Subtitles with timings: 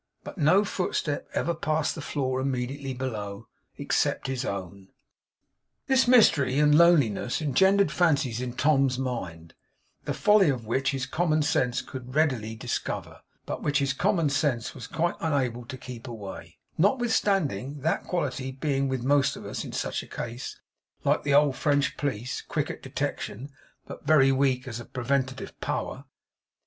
[0.23, 4.87] But no footstep ever passed the floor immediately below: except his own.
[5.85, 9.53] This mystery and loneliness engendered fancies in Tom's mind,
[10.05, 14.73] the folly of which his common sense could readily discover, but which his common sense
[14.73, 19.71] was quite unable to keep away, notwithstanding; that quality being with most of us, in
[19.71, 20.59] such a case,
[21.03, 23.51] like the old French Police quick at detection,
[23.85, 26.05] but very weak as a preventive power.